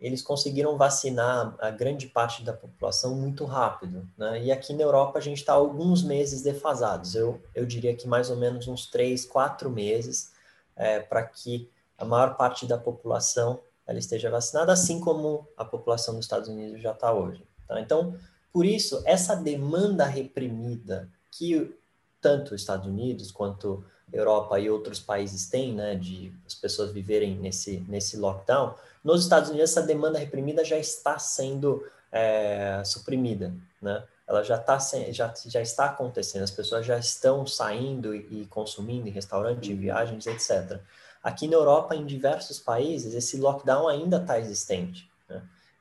eles 0.00 0.22
conseguiram 0.22 0.76
vacinar 0.76 1.54
a 1.58 1.70
grande 1.70 2.06
parte 2.06 2.42
da 2.42 2.52
população 2.52 3.14
muito 3.14 3.44
rápido, 3.44 4.08
né? 4.16 4.42
E 4.42 4.50
aqui 4.50 4.72
na 4.72 4.82
Europa 4.82 5.18
a 5.18 5.22
gente 5.22 5.38
está 5.38 5.52
alguns 5.52 6.02
meses 6.02 6.42
defasados. 6.42 7.14
Eu, 7.14 7.42
eu 7.54 7.66
diria 7.66 7.94
que 7.94 8.06
mais 8.06 8.30
ou 8.30 8.36
menos 8.36 8.66
uns 8.66 8.86
três, 8.86 9.24
quatro 9.24 9.70
meses 9.70 10.32
é, 10.76 11.00
para 11.00 11.22
que 11.22 11.70
a 11.96 12.04
maior 12.04 12.36
parte 12.36 12.66
da 12.66 12.76
população 12.78 13.60
ela 13.86 13.98
esteja 13.98 14.30
vacinada, 14.30 14.72
assim 14.72 14.98
como 14.98 15.46
a 15.56 15.64
população 15.64 16.14
dos 16.14 16.24
Estados 16.24 16.48
Unidos 16.48 16.80
já 16.80 16.92
está 16.92 17.12
hoje. 17.12 17.46
Tá? 17.68 17.80
Então 17.80 18.16
por 18.54 18.64
isso, 18.64 19.02
essa 19.04 19.34
demanda 19.34 20.04
reprimida 20.04 21.08
que 21.32 21.76
tanto 22.20 22.54
os 22.54 22.60
Estados 22.60 22.86
Unidos 22.86 23.32
quanto 23.32 23.84
Europa 24.12 24.60
e 24.60 24.70
outros 24.70 25.00
países 25.00 25.48
têm, 25.48 25.74
né, 25.74 25.96
de 25.96 26.32
as 26.46 26.54
pessoas 26.54 26.92
viverem 26.92 27.34
nesse, 27.34 27.84
nesse 27.88 28.16
lockdown, 28.16 28.76
nos 29.02 29.24
Estados 29.24 29.50
Unidos 29.50 29.70
essa 29.70 29.82
demanda 29.82 30.20
reprimida 30.20 30.64
já 30.64 30.78
está 30.78 31.18
sendo 31.18 31.84
é, 32.12 32.80
suprimida, 32.84 33.52
né? 33.82 34.04
Ela 34.24 34.44
já, 34.44 34.54
está 34.54 34.78
já, 35.10 35.34
já 35.46 35.60
está 35.60 35.86
acontecendo, 35.86 36.44
as 36.44 36.50
pessoas 36.52 36.86
já 36.86 36.96
estão 36.96 37.44
saindo 37.44 38.14
e 38.14 38.46
consumindo 38.46 39.08
em 39.08 39.10
restaurante, 39.10 39.72
em 39.72 39.76
viagens, 39.76 40.28
etc. 40.28 40.80
Aqui 41.22 41.48
na 41.48 41.56
Europa, 41.56 41.96
em 41.96 42.06
diversos 42.06 42.60
países, 42.60 43.14
esse 43.14 43.36
lockdown 43.36 43.88
ainda 43.88 44.18
está 44.18 44.38
existente. 44.38 45.10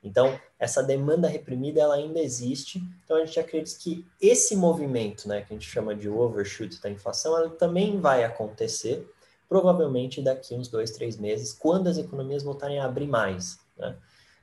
Então, 0.03 0.37
essa 0.59 0.83
demanda 0.83 1.27
reprimida 1.27 1.79
ela 1.79 1.95
ainda 1.95 2.19
existe. 2.19 2.83
Então, 3.03 3.17
a 3.17 3.25
gente 3.25 3.39
acredita 3.39 3.79
que 3.79 4.05
esse 4.21 4.55
movimento, 4.55 5.27
né, 5.27 5.41
que 5.41 5.53
a 5.53 5.55
gente 5.55 5.69
chama 5.69 5.95
de 5.95 6.09
overshoot 6.09 6.81
da 6.81 6.89
inflação, 6.89 7.37
ela 7.37 7.49
também 7.49 7.99
vai 7.99 8.23
acontecer, 8.23 9.09
provavelmente 9.47 10.21
daqui 10.21 10.53
uns 10.55 10.67
dois, 10.67 10.91
três 10.91 11.17
meses, 11.17 11.53
quando 11.53 11.87
as 11.87 11.97
economias 11.97 12.43
voltarem 12.43 12.79
a 12.79 12.85
abrir 12.85 13.07
mais. 13.07 13.59
Né? 13.77 13.95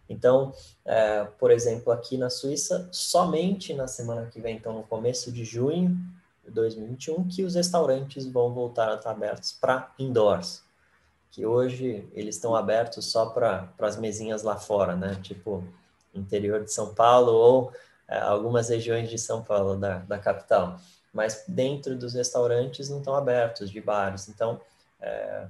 Então, 0.09 0.53
é, 0.85 1.25
por 1.39 1.51
exemplo, 1.51 1.93
aqui 1.93 2.17
na 2.17 2.31
Suíça, 2.31 2.89
somente 2.91 3.75
na 3.75 3.87
semana 3.87 4.27
que 4.27 4.41
vem, 4.41 4.57
então 4.57 4.73
no 4.73 4.83
começo 4.83 5.31
de 5.31 5.45
junho 5.45 5.97
de 6.43 6.51
2021, 6.51 7.29
que 7.29 7.45
os 7.45 7.55
restaurantes 7.55 8.27
vão 8.27 8.53
voltar 8.53 8.91
a 8.91 8.95
estar 8.95 9.11
abertos 9.11 9.53
para 9.53 9.93
indoors 9.99 10.65
que 11.31 11.47
hoje 11.47 12.09
eles 12.13 12.37
estão 12.37 12.55
abertos 12.55 13.07
só 13.07 13.27
para 13.27 13.73
as 13.79 13.97
mesinhas 13.97 14.43
lá 14.43 14.57
fora, 14.57 14.97
né? 14.97 15.19
Tipo, 15.23 15.65
interior 16.15 16.65
de 16.65 16.73
São 16.73 16.95
Paulo 16.95 17.33
ou 17.33 17.73
é, 18.09 18.19
algumas 18.19 18.69
regiões 18.69 19.09
de 19.09 19.19
São 19.19 19.43
Paulo, 19.43 19.77
da, 19.77 19.99
da 19.99 20.19
capital. 20.19 20.79
Mas 21.13 21.45
dentro 21.47 21.97
dos 21.97 22.15
restaurantes 22.15 22.89
não 22.89 22.99
estão 22.99 23.15
abertos, 23.15 23.71
de 23.71 23.81
bares. 23.81 24.29
Então, 24.29 24.61
é, 25.01 25.47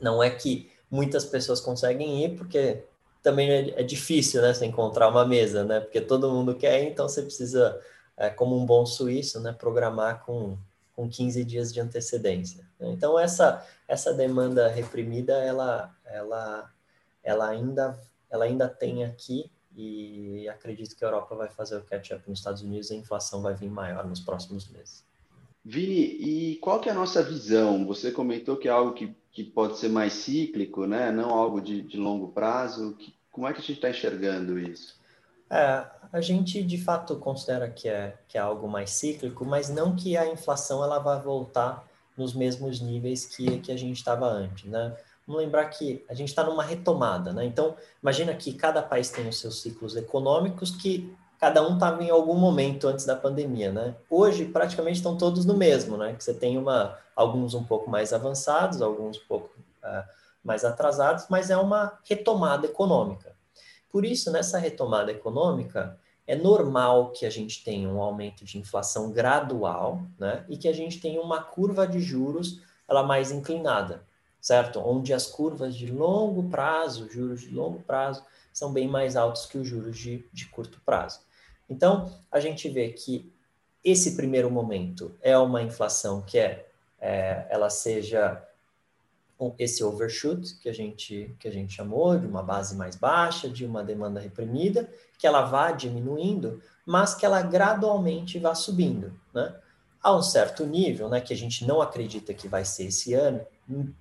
não 0.00 0.22
é 0.22 0.30
que 0.30 0.70
muitas 0.90 1.24
pessoas 1.24 1.60
conseguem 1.60 2.24
ir, 2.24 2.36
porque 2.36 2.84
também 3.22 3.50
é, 3.50 3.80
é, 3.80 3.82
difícil, 3.82 4.40
né? 4.40 4.54
Você 4.54 4.64
encontrar 4.66 5.08
uma 5.08 5.26
mesa, 5.26 5.64
né? 5.64 5.80
Porque 5.80 6.00
todo 6.00 6.30
mundo 6.30 6.54
quer, 6.54 6.82
então 6.84 7.08
você 7.08 7.22
precisa, 7.22 7.80
é, 8.16 8.30
como 8.30 8.56
um 8.56 8.64
bom 8.64 8.86
suíço, 8.86 9.40
né? 9.40 9.52
Programar 9.52 10.24
com 10.24 10.56
com 10.94 11.08
15 11.08 11.44
dias 11.44 11.72
de 11.72 11.80
antecedência. 11.80 12.66
Né? 12.78 12.90
Então 12.90 13.18
essa 13.18 13.66
essa 13.86 14.12
demanda 14.12 14.68
reprimida 14.68 15.34
ela 15.34 15.94
ela 16.04 16.70
ela 17.22 17.48
ainda 17.48 17.98
ela 18.30 18.44
ainda 18.44 18.68
tem 18.68 19.04
aqui 19.04 19.50
e 19.76 20.48
acredito 20.48 20.96
que 20.96 21.04
a 21.04 21.08
Europa 21.08 21.34
vai 21.34 21.48
fazer 21.48 21.76
o 21.76 21.82
catch-up 21.82 22.22
nos 22.28 22.38
Estados 22.38 22.62
Unidos 22.62 22.90
e 22.90 22.94
a 22.94 22.98
inflação 22.98 23.42
vai 23.42 23.54
vir 23.54 23.68
maior 23.68 24.06
nos 24.06 24.20
próximos 24.20 24.68
meses. 24.68 25.04
Vini, 25.64 26.00
e 26.00 26.56
qual 26.56 26.78
que 26.78 26.88
é 26.88 26.92
a 26.92 26.94
nossa 26.94 27.22
visão? 27.22 27.86
Você 27.86 28.12
comentou 28.12 28.56
que 28.56 28.68
é 28.68 28.70
algo 28.70 28.92
que, 28.92 29.16
que 29.32 29.42
pode 29.42 29.78
ser 29.78 29.88
mais 29.88 30.12
cíclico, 30.12 30.86
né? 30.86 31.10
não 31.10 31.30
algo 31.30 31.60
de, 31.60 31.80
de 31.80 31.96
longo 31.96 32.28
prazo. 32.28 32.94
Que, 32.98 33.14
como 33.32 33.48
é 33.48 33.52
que 33.52 33.60
a 33.60 33.62
gente 33.62 33.76
está 33.76 33.88
enxergando 33.88 34.58
isso? 34.58 35.00
É, 35.54 35.86
a 36.12 36.20
gente 36.20 36.64
de 36.64 36.76
fato 36.76 37.14
considera 37.14 37.70
que 37.70 37.88
é, 37.88 38.18
que 38.26 38.36
é 38.36 38.40
algo 38.40 38.66
mais 38.66 38.90
cíclico, 38.90 39.44
mas 39.44 39.68
não 39.68 39.94
que 39.94 40.16
a 40.16 40.26
inflação 40.26 40.82
ela 40.82 40.98
vai 40.98 41.20
voltar 41.20 41.86
nos 42.16 42.34
mesmos 42.34 42.80
níveis 42.80 43.24
que, 43.24 43.60
que 43.60 43.70
a 43.70 43.76
gente 43.76 43.96
estava 43.96 44.26
antes, 44.26 44.64
né? 44.64 44.96
Vamos 45.24 45.42
lembrar 45.42 45.66
que 45.66 46.04
a 46.08 46.14
gente 46.14 46.28
está 46.28 46.42
numa 46.42 46.64
retomada, 46.64 47.32
né? 47.32 47.44
Então, 47.44 47.76
imagina 48.02 48.34
que 48.34 48.52
cada 48.52 48.82
país 48.82 49.10
tem 49.10 49.28
os 49.28 49.38
seus 49.38 49.62
ciclos 49.62 49.94
econômicos 49.94 50.72
que 50.72 51.16
cada 51.38 51.62
um 51.62 51.74
estava 51.74 52.02
em 52.02 52.10
algum 52.10 52.34
momento 52.34 52.88
antes 52.88 53.06
da 53.06 53.14
pandemia, 53.14 53.70
né? 53.70 53.94
Hoje, 54.10 54.44
praticamente 54.44 54.96
estão 54.96 55.16
todos 55.16 55.44
no 55.44 55.56
mesmo, 55.56 55.96
né? 55.96 56.14
Que 56.14 56.24
você 56.24 56.34
tem 56.34 56.58
uma, 56.58 56.98
alguns 57.14 57.54
um 57.54 57.62
pouco 57.62 57.88
mais 57.88 58.12
avançados, 58.12 58.82
alguns 58.82 59.18
um 59.18 59.26
pouco 59.28 59.50
uh, 59.84 60.04
mais 60.42 60.64
atrasados, 60.64 61.26
mas 61.30 61.48
é 61.48 61.56
uma 61.56 61.96
retomada 62.04 62.66
econômica. 62.66 63.33
Por 63.94 64.04
isso, 64.04 64.32
nessa 64.32 64.58
retomada 64.58 65.12
econômica, 65.12 65.96
é 66.26 66.34
normal 66.34 67.12
que 67.12 67.24
a 67.24 67.30
gente 67.30 67.62
tenha 67.62 67.88
um 67.88 68.02
aumento 68.02 68.44
de 68.44 68.58
inflação 68.58 69.12
gradual, 69.12 70.02
né? 70.18 70.44
E 70.48 70.56
que 70.56 70.66
a 70.66 70.72
gente 70.72 71.00
tenha 71.00 71.20
uma 71.20 71.40
curva 71.40 71.86
de 71.86 72.00
juros 72.00 72.60
ela 72.88 73.04
mais 73.04 73.30
inclinada 73.30 74.04
certo? 74.44 74.78
Onde 74.78 75.14
as 75.14 75.26
curvas 75.26 75.74
de 75.74 75.90
longo 75.90 76.50
prazo, 76.50 77.10
juros 77.10 77.40
de 77.40 77.48
longo 77.48 77.80
prazo, 77.80 78.22
são 78.52 78.70
bem 78.70 78.86
mais 78.86 79.16
altos 79.16 79.46
que 79.46 79.56
os 79.56 79.66
juros 79.66 79.96
de, 79.96 80.28
de 80.30 80.46
curto 80.48 80.82
prazo. 80.84 81.20
Então, 81.66 82.12
a 82.30 82.38
gente 82.38 82.68
vê 82.68 82.90
que 82.90 83.32
esse 83.82 84.14
primeiro 84.14 84.50
momento 84.50 85.16
é 85.22 85.36
uma 85.38 85.62
inflação 85.62 86.20
que 86.20 86.38
é, 86.38 86.68
é 87.00 87.46
ela 87.48 87.70
seja 87.70 88.46
esse 89.58 89.82
overshoot 89.82 90.56
que 90.58 90.68
a 90.68 90.72
gente 90.72 91.34
que 91.38 91.48
a 91.48 91.50
gente 91.50 91.74
chamou 91.74 92.16
de 92.16 92.26
uma 92.26 92.42
base 92.42 92.76
mais 92.76 92.96
baixa, 92.96 93.48
de 93.48 93.64
uma 93.64 93.82
demanda 93.82 94.20
reprimida, 94.20 94.88
que 95.18 95.26
ela 95.26 95.42
vá 95.42 95.72
diminuindo, 95.72 96.62
mas 96.86 97.14
que 97.14 97.26
ela 97.26 97.42
gradualmente 97.42 98.38
vá 98.38 98.54
subindo, 98.54 99.12
né? 99.32 99.54
A 100.02 100.14
um 100.14 100.22
certo 100.22 100.66
nível, 100.66 101.08
né, 101.08 101.18
que 101.18 101.32
a 101.32 101.36
gente 101.36 101.66
não 101.66 101.80
acredita 101.80 102.34
que 102.34 102.46
vai 102.46 102.62
ser 102.62 102.84
esse 102.84 103.14
ano, 103.14 103.40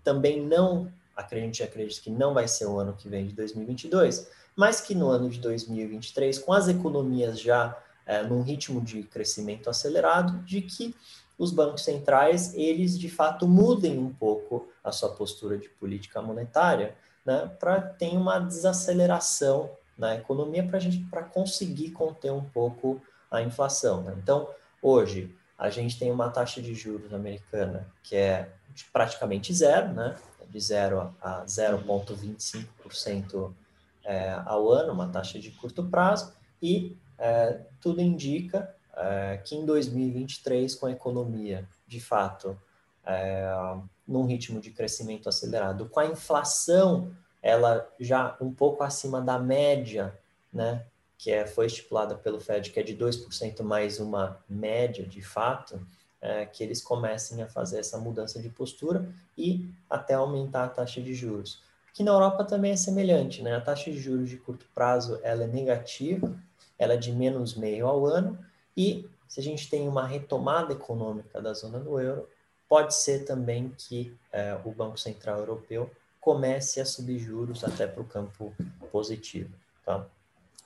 também 0.04 0.46
não 0.46 0.92
acredito, 1.16 1.64
acredito 1.64 2.02
que 2.02 2.10
não 2.10 2.34
vai 2.34 2.48
ser 2.48 2.66
o 2.66 2.78
ano 2.78 2.94
que 2.94 3.08
vem 3.08 3.28
de 3.28 3.34
2022, 3.34 4.30
mas 4.56 4.82
que 4.82 4.94
no 4.94 5.10
ano 5.10 5.30
de 5.30 5.40
2023, 5.40 6.40
com 6.40 6.52
as 6.52 6.68
economias 6.68 7.40
já 7.40 7.78
é, 8.06 8.24
num 8.24 8.42
ritmo 8.42 8.82
de 8.82 9.04
crescimento 9.04 9.70
acelerado, 9.70 10.40
de 10.44 10.62
que 10.62 10.96
os 11.38 11.52
bancos 11.52 11.84
centrais 11.84 12.54
eles 12.54 12.98
de 12.98 13.10
fato 13.10 13.48
mudem 13.48 13.98
um 13.98 14.14
pouco 14.14 14.68
a 14.84 14.92
sua 14.92 15.10
postura 15.10 15.58
de 15.58 15.70
política 15.70 16.22
monetária, 16.22 16.96
né, 17.26 17.50
para 17.60 17.82
ter 17.82 18.16
uma 18.16 18.40
desaceleração 18.40 19.72
na 19.98 20.16
economia 20.16 20.66
para 20.66 20.80
gente 20.80 21.00
para 21.06 21.24
conseguir 21.24 21.92
conter 21.92 22.32
um 22.32 22.44
pouco 22.44 23.02
a 23.32 23.42
inflação. 23.42 24.02
Né? 24.02 24.16
Então 24.22 24.50
hoje 24.82 25.34
a 25.58 25.70
gente 25.70 25.98
tem 25.98 26.12
uma 26.12 26.30
taxa 26.30 26.62
de 26.62 26.74
juros 26.74 27.14
americana 27.14 27.88
que 28.04 28.16
é 28.16 28.50
praticamente 28.92 29.54
zero, 29.54 29.94
né? 29.94 30.16
de 30.54 30.60
0 30.60 31.16
a 31.20 31.44
0,25% 31.46 33.52
é, 34.04 34.40
ao 34.46 34.70
ano, 34.70 34.94
uma 34.94 35.08
taxa 35.08 35.40
de 35.40 35.50
curto 35.50 35.84
prazo, 35.84 36.32
e 36.62 36.96
é, 37.18 37.60
tudo 37.80 38.02
indica 38.02 38.74
é, 38.96 39.38
que 39.44 39.56
em 39.56 39.66
2023, 39.66 40.76
com 40.76 40.86
a 40.86 40.92
economia 40.92 41.68
de 41.88 42.00
fato 42.00 42.60
é, 43.06 43.52
num 44.08 44.26
ritmo 44.26 44.60
de 44.60 44.72
crescimento 44.72 45.30
acelerado, 45.30 45.90
com 45.90 46.00
a 46.00 46.06
inflação 46.06 47.12
ela 47.42 47.86
já 48.00 48.38
um 48.40 48.54
pouco 48.54 48.84
acima 48.84 49.22
da 49.22 49.38
média, 49.38 50.18
né, 50.52 50.86
que 51.18 51.30
é, 51.30 51.46
foi 51.46 51.66
estipulada 51.66 52.16
pelo 52.16 52.40
Fed, 52.40 52.72
que 52.72 52.80
é 52.80 52.84
de 52.84 52.96
2% 52.96 53.62
mais 53.64 54.00
uma 54.00 54.42
média 54.48 55.06
de 55.06 55.22
fato, 55.22 55.86
é, 56.22 56.46
que 56.46 56.64
eles 56.64 56.82
comecem 56.82 57.44
a 57.44 57.48
fazer 57.48 57.80
essa 57.80 57.98
mudança 57.98 58.42
de 58.42 58.50
postura 58.50 59.14
e 59.38 59.70
até 59.90 60.14
aumentar 60.14 60.64
a 60.64 60.70
taxa 60.70 61.02
de 61.02 61.14
juros. 61.14 61.62
Que 61.94 62.02
na 62.02 62.12
Europa 62.12 62.46
também 62.46 62.72
é 62.72 62.78
semelhante, 62.78 63.44
né? 63.44 63.56
A 63.56 63.62
taxa 63.62 63.92
de 63.92 64.00
juros 64.00 64.30
de 64.30 64.38
curto 64.38 64.66
prazo 64.74 65.20
ela 65.22 65.44
é 65.44 65.48
negativa, 65.48 66.34
ela 66.78 66.94
é 66.94 66.98
de 66.98 67.12
menos 67.12 67.56
meio 67.56 67.88
ao 67.88 68.06
ano 68.06 68.38
e 68.76 69.08
se 69.28 69.40
a 69.40 69.44
gente 69.44 69.70
tem 69.70 69.88
uma 69.88 70.06
retomada 70.06 70.74
econômica 70.74 71.42
da 71.42 71.54
zona 71.54 71.80
do 71.80 72.00
euro, 72.00 72.28
pode 72.70 72.94
ser 72.94 73.26
também 73.26 73.74
que 73.78 74.16
é, 74.32 74.58
o 74.64 74.72
Banco 74.72 74.98
Central 74.98 75.40
Europeu 75.40 75.90
comece 76.20 76.80
a 76.80 76.86
subir 76.86 77.20
juros 77.20 77.64
até 77.64 77.88
para 77.88 78.02
o 78.02 78.06
campo 78.06 78.54
positivo, 78.92 79.54
tá? 79.86 80.06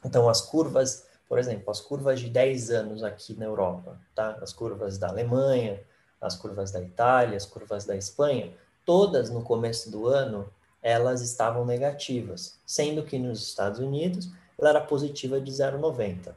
Então 0.03 0.29
as 0.29 0.41
curvas 0.41 1.07
por 1.27 1.37
exemplo, 1.37 1.69
as 1.69 1.81
curvas 1.81 2.19
de 2.19 2.29
10 2.29 2.71
anos 2.71 3.03
aqui 3.03 3.33
na 3.37 3.45
Europa, 3.45 3.99
tá? 4.15 4.37
As 4.41 4.53
curvas 4.53 4.97
da 4.97 5.09
Alemanha, 5.09 5.81
as 6.21 6.35
curvas 6.35 6.71
da 6.71 6.81
Itália, 6.81 7.35
as 7.35 7.45
curvas 7.45 7.85
da 7.85 7.95
Espanha, 7.95 8.53
todas 8.85 9.29
no 9.29 9.43
começo 9.43 9.91
do 9.91 10.07
ano 10.07 10.49
elas 10.81 11.21
estavam 11.21 11.65
negativas, 11.65 12.59
sendo 12.65 13.03
que 13.03 13.19
nos 13.19 13.45
Estados 13.45 13.79
Unidos 13.79 14.29
ela 14.57 14.69
era 14.69 14.81
positiva 14.81 15.39
de 15.39 15.51
0,90. 15.51 16.33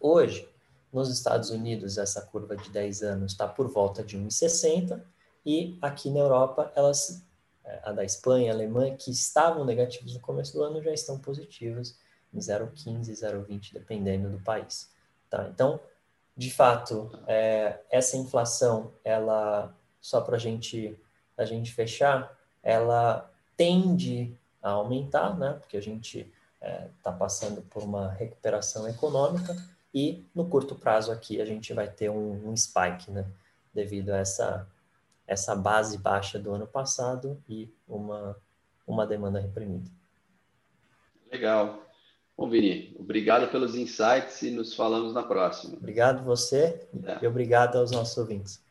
Hoje, 0.00 0.48
nos 0.92 1.10
Estados 1.10 1.50
Unidos, 1.50 1.98
essa 1.98 2.22
curva 2.22 2.56
de 2.56 2.70
10 2.70 3.02
anos 3.02 3.32
está 3.32 3.46
por 3.46 3.68
volta 3.68 4.02
de 4.02 4.18
1,60 4.18 5.00
e 5.44 5.78
aqui 5.80 6.10
na 6.10 6.20
Europa, 6.20 6.72
elas, 6.74 7.22
a 7.84 7.92
da 7.92 8.04
Espanha, 8.04 8.50
a 8.50 8.54
Alemanha, 8.54 8.96
que 8.96 9.10
estavam 9.10 9.64
negativas 9.64 10.14
no 10.14 10.20
começo 10.20 10.52
do 10.52 10.62
ano, 10.62 10.82
já 10.82 10.92
estão 10.92 11.18
positivas 11.18 11.96
0,15, 12.34 13.10
0,20, 13.10 13.72
dependendo 13.72 14.28
do 14.28 14.38
país. 14.40 14.90
Tá? 15.30 15.48
Então, 15.52 15.80
de 16.36 16.50
fato, 16.50 17.10
é, 17.26 17.80
essa 17.90 18.16
inflação, 18.16 18.92
ela, 19.04 19.74
só 20.00 20.20
para 20.20 20.36
gente, 20.36 20.98
a 21.36 21.44
gente 21.44 21.72
fechar, 21.72 22.36
ela 22.62 23.30
tende 23.56 24.36
a 24.62 24.70
aumentar, 24.70 25.38
né? 25.38 25.54
porque 25.60 25.76
a 25.76 25.82
gente 25.82 26.30
está 26.60 26.66
é, 26.66 26.88
tá 27.02 27.12
passando 27.12 27.62
por 27.62 27.82
uma 27.82 28.10
recuperação 28.12 28.88
econômica 28.88 29.56
e 29.94 30.26
no 30.34 30.48
curto 30.48 30.74
prazo 30.74 31.12
aqui 31.12 31.40
a 31.40 31.44
gente 31.44 31.72
vai 31.72 31.88
ter 31.88 32.10
um, 32.10 32.50
um 32.50 32.56
spike, 32.56 33.10
né? 33.10 33.26
devido 33.76 34.10
a 34.10 34.16
essa, 34.16 34.66
essa 35.26 35.54
base 35.54 35.98
baixa 35.98 36.38
do 36.38 36.52
ano 36.52 36.66
passado 36.66 37.40
e 37.48 37.70
uma, 37.86 38.36
uma 38.86 39.06
demanda 39.06 39.38
reprimida. 39.38 39.90
Legal. 41.30 41.82
Bom, 42.36 42.48
Vini, 42.48 42.96
obrigado 42.98 43.50
pelos 43.50 43.74
insights 43.74 44.42
e 44.42 44.50
nos 44.50 44.74
falamos 44.74 45.14
na 45.14 45.22
próxima. 45.22 45.76
Obrigado 45.76 46.24
você 46.24 46.88
é. 47.04 47.18
e 47.22 47.26
obrigado 47.26 47.76
aos 47.76 47.90
nossos 47.90 48.16
ouvintes. 48.16 48.65